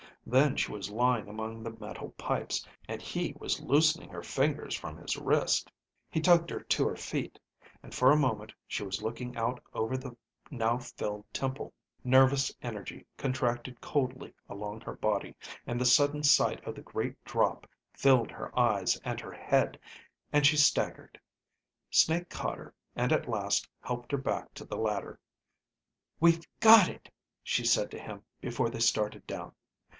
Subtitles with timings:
[0.25, 4.97] Then she was lying among the metal pipes, and he was loosening her fingers from
[4.97, 5.69] his wrist.
[6.09, 7.37] He tugged her to her feet,
[7.83, 10.15] and for a moment she was looking out over the
[10.49, 11.73] now filled temple.
[12.03, 15.35] Nervous energy contracted coldly along her body,
[15.67, 19.77] and the sudden sight of the great drop filled her eyes and her head,
[20.31, 21.19] and she staggered.
[21.91, 25.19] Snake caught her and at last helped her back to the ladder.
[26.19, 27.11] "We've got it,"
[27.43, 29.53] she said to him before they started down.